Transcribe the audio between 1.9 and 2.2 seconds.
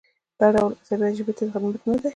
دی.